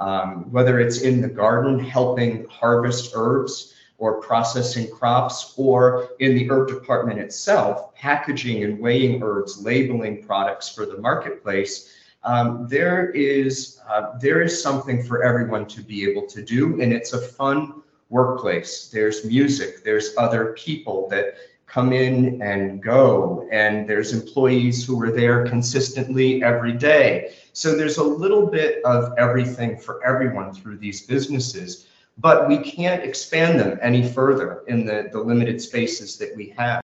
Um, 0.00 0.50
whether 0.50 0.80
it's 0.80 1.02
in 1.02 1.20
the 1.20 1.28
garden, 1.28 1.78
helping 1.78 2.44
harvest 2.46 3.12
herbs, 3.14 3.72
or 3.98 4.20
processing 4.20 4.90
crops, 4.90 5.54
or 5.56 6.08
in 6.18 6.34
the 6.34 6.50
herb 6.50 6.66
department 6.66 7.20
itself, 7.20 7.94
packaging 7.94 8.64
and 8.64 8.80
weighing 8.80 9.22
herbs, 9.22 9.62
labeling 9.62 10.20
products 10.24 10.68
for 10.68 10.84
the 10.84 10.98
marketplace, 10.98 11.94
um, 12.24 12.66
there 12.68 13.10
is 13.10 13.78
uh, 13.88 14.18
there 14.18 14.42
is 14.42 14.60
something 14.60 15.04
for 15.04 15.22
everyone 15.22 15.66
to 15.66 15.82
be 15.82 16.10
able 16.10 16.26
to 16.26 16.42
do, 16.42 16.80
and 16.80 16.92
it's 16.92 17.12
a 17.12 17.20
fun 17.20 17.82
workplace. 18.08 18.88
There's 18.88 19.24
music, 19.24 19.84
there's 19.84 20.16
other 20.18 20.54
people 20.54 21.08
that 21.10 21.34
come 21.74 21.92
in 21.92 22.40
and 22.40 22.80
go, 22.80 23.48
and 23.50 23.88
there's 23.88 24.12
employees 24.12 24.86
who 24.86 25.02
are 25.02 25.10
there 25.10 25.44
consistently 25.44 26.42
every 26.42 26.72
day. 26.72 27.34
So 27.52 27.74
there's 27.74 27.98
a 27.98 28.04
little 28.04 28.46
bit 28.46 28.82
of 28.84 29.12
everything 29.18 29.76
for 29.76 30.04
everyone 30.06 30.54
through 30.54 30.78
these 30.78 31.04
businesses 31.04 31.86
but 32.18 32.48
we 32.48 32.58
can't 32.58 33.02
expand 33.02 33.58
them 33.58 33.78
any 33.82 34.06
further 34.06 34.62
in 34.68 34.84
the, 34.84 35.08
the 35.12 35.20
limited 35.20 35.60
spaces 35.60 36.16
that 36.18 36.34
we 36.36 36.54
have. 36.56 36.80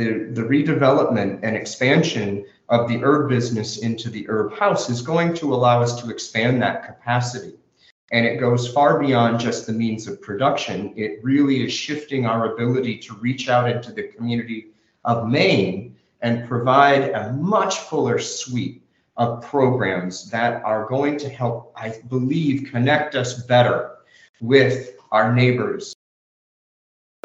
The, 0.00 0.30
the 0.32 0.42
redevelopment 0.42 1.40
and 1.42 1.54
expansion 1.54 2.44
of 2.68 2.88
the 2.88 3.02
herb 3.04 3.28
business 3.28 3.78
into 3.78 4.10
the 4.10 4.28
herb 4.28 4.54
house 4.54 4.88
is 4.88 5.02
going 5.02 5.34
to 5.34 5.54
allow 5.54 5.82
us 5.82 6.00
to 6.02 6.10
expand 6.10 6.62
that 6.62 6.84
capacity. 6.86 7.54
And 8.12 8.26
it 8.26 8.40
goes 8.40 8.66
far 8.66 8.98
beyond 8.98 9.38
just 9.38 9.66
the 9.66 9.72
means 9.72 10.08
of 10.08 10.20
production. 10.20 10.92
It 10.96 11.22
really 11.22 11.64
is 11.64 11.72
shifting 11.72 12.26
our 12.26 12.54
ability 12.54 12.98
to 12.98 13.14
reach 13.14 13.48
out 13.48 13.70
into 13.70 13.92
the 13.92 14.04
community 14.04 14.68
of 15.04 15.28
Maine 15.28 15.96
and 16.20 16.48
provide 16.48 17.10
a 17.10 17.32
much 17.34 17.78
fuller 17.78 18.18
suite 18.18 18.82
of 19.16 19.42
programs 19.42 20.30
that 20.30 20.62
are 20.64 20.86
going 20.86 21.18
to 21.18 21.28
help, 21.28 21.72
I 21.76 21.94
believe, 22.08 22.70
connect 22.70 23.14
us 23.14 23.42
better 23.44 23.98
with 24.40 24.96
our 25.12 25.32
neighbors 25.32 25.94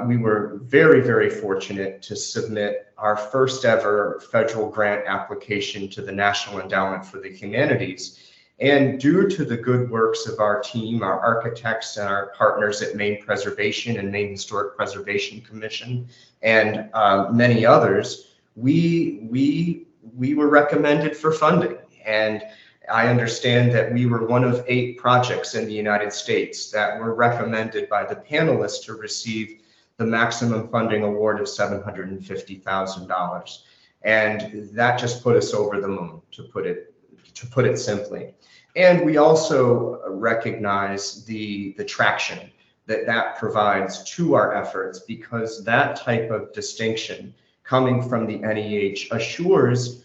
we 0.03 0.17
were 0.17 0.59
very, 0.63 1.01
very 1.01 1.29
fortunate 1.29 2.01
to 2.01 2.15
submit 2.15 2.87
our 2.97 3.15
first 3.15 3.63
ever 3.63 4.21
federal 4.31 4.69
grant 4.69 5.05
application 5.07 5.89
to 5.89 6.01
the 6.01 6.11
National 6.11 6.59
Endowment 6.59 7.05
for 7.05 7.19
the 7.19 7.29
Humanities. 7.29 8.31
And 8.59 9.01
due 9.01 9.27
to 9.29 9.43
the 9.43 9.57
good 9.57 9.89
works 9.89 10.27
of 10.27 10.39
our 10.39 10.61
team, 10.61 11.03
our 11.03 11.19
architects, 11.19 11.97
and 11.97 12.07
our 12.07 12.27
partners 12.37 12.81
at 12.81 12.95
Maine 12.95 13.21
Preservation 13.21 13.97
and 13.97 14.09
Maine 14.09 14.29
Historic 14.29 14.77
Preservation 14.77 15.41
Commission, 15.41 16.07
and 16.41 16.89
uh, 16.93 17.27
many 17.31 17.65
others, 17.65 18.35
we 18.55 19.27
we 19.29 19.87
we 20.15 20.35
were 20.35 20.47
recommended 20.47 21.17
for 21.17 21.33
funding. 21.33 21.77
And 22.05 22.43
I 22.89 23.07
understand 23.07 23.73
that 23.73 23.91
we 23.91 24.05
were 24.05 24.25
one 24.25 24.45
of 24.45 24.63
eight 24.67 24.99
projects 24.99 25.55
in 25.55 25.65
the 25.65 25.73
United 25.73 26.13
States 26.13 26.69
that 26.71 26.99
were 26.99 27.15
recommended 27.15 27.89
by 27.89 28.05
the 28.05 28.15
panelists 28.15 28.85
to 28.85 28.93
receive 28.93 29.63
the 29.97 30.05
maximum 30.05 30.67
funding 30.67 31.01
award 31.03 31.39
of 31.39 31.47
$750,000. 31.47 33.57
And 34.03 34.69
that 34.71 34.99
just 34.99 35.23
put 35.23 35.35
us 35.35 35.51
over 35.53 35.81
the 35.81 35.87
moon, 35.87 36.21
to 36.31 36.43
put 36.43 36.67
it 36.67 36.93
to 37.33 37.47
put 37.47 37.65
it 37.65 37.77
simply. 37.77 38.34
And 38.75 39.05
we 39.05 39.17
also 39.17 40.01
recognize 40.09 41.23
the, 41.25 41.73
the 41.77 41.85
traction 41.85 42.51
that 42.87 43.05
that 43.05 43.37
provides 43.37 44.03
to 44.15 44.35
our 44.35 44.53
efforts 44.53 44.99
because 44.99 45.63
that 45.63 45.95
type 45.95 46.29
of 46.29 46.53
distinction 46.53 47.33
coming 47.63 48.07
from 48.07 48.27
the 48.27 48.37
NEH 48.37 49.07
assures 49.15 50.03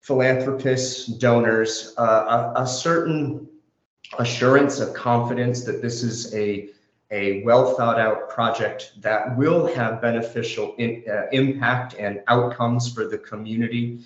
philanthropists, 0.00 1.06
donors, 1.06 1.92
uh, 1.98 2.52
a, 2.56 2.62
a, 2.62 2.66
certain 2.66 3.46
assurance 4.18 4.80
of 4.80 4.94
confidence 4.94 5.64
that 5.64 5.82
this 5.82 6.02
is 6.02 6.32
a, 6.34 6.70
a 7.10 7.42
well 7.42 7.74
thought 7.74 8.00
out 8.00 8.30
project 8.30 8.92
that 9.02 9.36
will 9.36 9.66
have 9.66 10.00
beneficial 10.00 10.74
in, 10.78 11.04
uh, 11.10 11.26
impact 11.32 11.94
and 11.98 12.22
outcomes 12.28 12.90
for 12.90 13.06
the 13.06 13.18
community, 13.18 14.00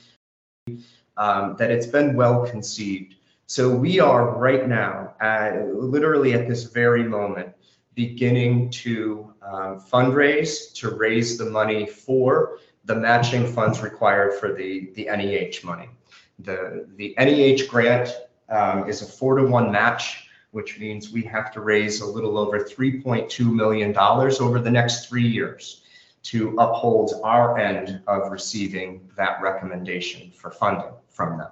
um, 1.16 1.54
that 1.56 1.70
it's 1.70 1.86
been 1.86 2.16
well 2.16 2.44
conceived. 2.46 3.14
So 3.52 3.68
we 3.68 4.00
are 4.00 4.38
right 4.38 4.66
now, 4.66 5.12
literally 5.74 6.32
at 6.32 6.48
this 6.48 6.62
very 6.62 7.02
moment, 7.02 7.50
beginning 7.94 8.70
to 8.70 9.34
um, 9.42 9.78
fundraise 9.78 10.72
to 10.76 10.88
raise 10.88 11.36
the 11.36 11.44
money 11.44 11.84
for 11.84 12.60
the 12.86 12.94
matching 12.94 13.46
funds 13.46 13.82
required 13.82 14.40
for 14.40 14.54
the, 14.54 14.90
the 14.94 15.04
NEH 15.04 15.66
money. 15.66 15.90
The, 16.38 16.88
the 16.96 17.14
NEH 17.18 17.68
grant 17.68 18.08
um, 18.48 18.88
is 18.88 19.02
a 19.02 19.06
four 19.06 19.36
to 19.36 19.44
one 19.44 19.70
match, 19.70 20.30
which 20.52 20.78
means 20.78 21.12
we 21.12 21.20
have 21.24 21.52
to 21.52 21.60
raise 21.60 22.00
a 22.00 22.06
little 22.06 22.38
over 22.38 22.58
$3.2 22.58 23.52
million 23.52 23.94
over 23.94 24.60
the 24.60 24.70
next 24.70 25.10
three 25.10 25.28
years 25.28 25.82
to 26.22 26.56
uphold 26.58 27.20
our 27.22 27.58
end 27.58 28.00
of 28.06 28.32
receiving 28.32 29.10
that 29.18 29.42
recommendation 29.42 30.30
for 30.30 30.50
funding 30.50 30.94
from 31.10 31.36
them. 31.36 31.50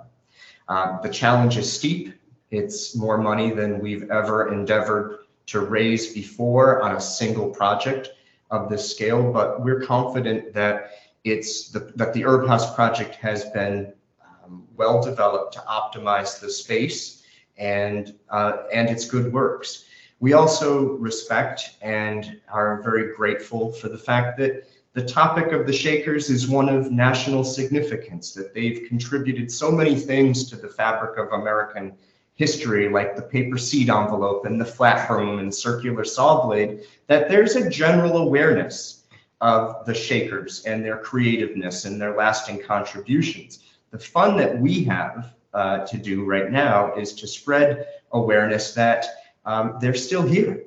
Uh, 0.70 1.00
the 1.00 1.08
challenge 1.08 1.56
is 1.56 1.70
steep. 1.70 2.14
It's 2.52 2.94
more 2.94 3.18
money 3.18 3.50
than 3.50 3.80
we've 3.80 4.08
ever 4.08 4.52
endeavored 4.52 5.18
to 5.46 5.60
raise 5.60 6.14
before 6.14 6.80
on 6.80 6.94
a 6.94 7.00
single 7.00 7.50
project 7.50 8.10
of 8.52 8.70
this 8.70 8.88
scale, 8.88 9.32
but 9.32 9.64
we're 9.64 9.80
confident 9.80 10.54
that 10.54 10.92
it's 11.24 11.70
the, 11.70 11.80
that 11.96 12.14
the 12.14 12.24
Herb 12.24 12.46
House 12.46 12.72
project 12.72 13.16
has 13.16 13.46
been 13.46 13.92
um, 14.24 14.64
well 14.76 15.02
developed 15.02 15.54
to 15.54 15.60
optimize 15.60 16.40
the 16.40 16.48
space 16.48 17.24
and 17.58 18.14
uh, 18.30 18.62
and 18.72 18.88
its 18.88 19.04
good 19.04 19.32
works. 19.32 19.86
We 20.20 20.34
also 20.34 20.92
respect 20.98 21.78
and 21.82 22.40
are 22.48 22.80
very 22.82 23.12
grateful 23.16 23.72
for 23.72 23.88
the 23.88 23.98
fact 23.98 24.38
that 24.38 24.68
the 24.92 25.04
topic 25.04 25.52
of 25.52 25.66
the 25.66 25.72
Shakers 25.72 26.30
is 26.30 26.48
one 26.48 26.68
of 26.68 26.90
national 26.90 27.44
significance, 27.44 28.32
that 28.32 28.52
they've 28.52 28.86
contributed 28.88 29.50
so 29.50 29.70
many 29.70 29.94
things 29.94 30.48
to 30.50 30.56
the 30.56 30.68
fabric 30.68 31.16
of 31.16 31.32
American 31.32 31.96
history, 32.34 32.88
like 32.88 33.14
the 33.14 33.22
paper 33.22 33.56
seed 33.56 33.88
envelope 33.88 34.46
and 34.46 34.60
the 34.60 34.64
flat 34.64 35.06
broom 35.06 35.38
and 35.38 35.54
circular 35.54 36.04
saw 36.04 36.44
blade, 36.44 36.86
that 37.06 37.28
there's 37.28 37.54
a 37.54 37.70
general 37.70 38.16
awareness 38.16 39.04
of 39.40 39.86
the 39.86 39.94
Shakers 39.94 40.64
and 40.64 40.84
their 40.84 40.98
creativeness 40.98 41.84
and 41.84 42.00
their 42.00 42.16
lasting 42.16 42.60
contributions. 42.62 43.60
The 43.92 43.98
fun 43.98 44.36
that 44.38 44.58
we 44.58 44.84
have 44.84 45.34
uh, 45.54 45.86
to 45.86 45.98
do 45.98 46.24
right 46.24 46.50
now 46.50 46.94
is 46.94 47.12
to 47.14 47.26
spread 47.28 47.86
awareness 48.12 48.74
that 48.74 49.06
um, 49.44 49.76
they're 49.80 49.94
still 49.94 50.22
here 50.22 50.64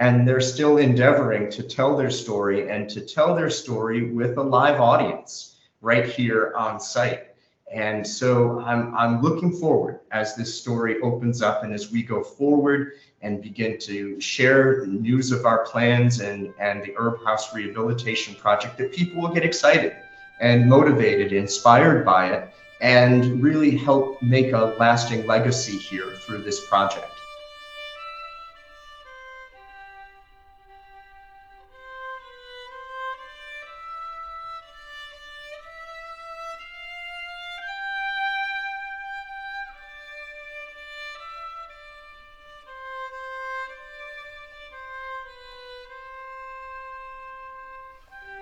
and 0.00 0.26
they're 0.26 0.40
still 0.40 0.78
endeavoring 0.78 1.50
to 1.50 1.62
tell 1.62 1.94
their 1.94 2.10
story 2.10 2.70
and 2.70 2.88
to 2.88 3.02
tell 3.02 3.34
their 3.34 3.50
story 3.50 4.10
with 4.10 4.38
a 4.38 4.42
live 4.42 4.80
audience 4.80 5.56
right 5.82 6.06
here 6.06 6.54
on 6.56 6.80
site. 6.80 7.26
And 7.70 8.04
so 8.04 8.60
I'm, 8.60 8.94
I'm 8.96 9.20
looking 9.20 9.52
forward 9.52 10.00
as 10.10 10.34
this 10.34 10.58
story 10.58 11.00
opens 11.02 11.42
up 11.42 11.64
and 11.64 11.72
as 11.72 11.92
we 11.92 12.02
go 12.02 12.24
forward 12.24 12.94
and 13.20 13.42
begin 13.42 13.78
to 13.80 14.18
share 14.18 14.80
the 14.80 14.86
news 14.86 15.32
of 15.32 15.44
our 15.44 15.66
plans 15.66 16.20
and, 16.20 16.52
and 16.58 16.82
the 16.82 16.94
Herb 16.96 17.22
House 17.24 17.54
Rehabilitation 17.54 18.34
Project 18.34 18.78
that 18.78 18.92
people 18.92 19.20
will 19.20 19.32
get 19.32 19.44
excited 19.44 19.94
and 20.40 20.66
motivated, 20.66 21.32
inspired 21.32 22.06
by 22.06 22.30
it, 22.30 22.50
and 22.80 23.42
really 23.42 23.76
help 23.76 24.20
make 24.22 24.52
a 24.52 24.74
lasting 24.78 25.26
legacy 25.26 25.76
here 25.76 26.12
through 26.22 26.42
this 26.42 26.66
project. 26.66 27.19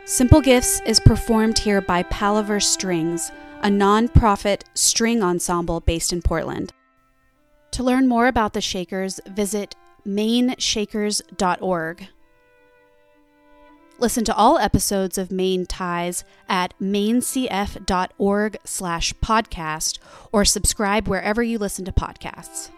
Simple 0.08 0.40
Gifts 0.40 0.80
is 0.86 1.00
performed 1.00 1.58
here 1.58 1.82
by 1.82 2.02
Palaver 2.02 2.60
Strings, 2.60 3.30
a 3.60 3.68
non-profit 3.68 4.64
string 4.72 5.22
ensemble 5.22 5.80
based 5.80 6.14
in 6.14 6.22
Portland. 6.22 6.72
To 7.72 7.82
learn 7.82 8.08
more 8.08 8.26
about 8.26 8.54
the 8.54 8.62
Shakers, 8.62 9.20
visit 9.26 9.76
maineshakers.org. 10.06 12.08
Listen 13.98 14.24
to 14.24 14.34
all 14.34 14.56
episodes 14.56 15.18
of 15.18 15.30
Maine 15.30 15.66
Ties 15.66 16.24
at 16.48 16.72
mainecf.org 16.80 18.56
slash 18.64 19.12
podcast 19.22 19.98
or 20.32 20.46
subscribe 20.46 21.06
wherever 21.06 21.42
you 21.42 21.58
listen 21.58 21.84
to 21.84 21.92
podcasts. 21.92 22.70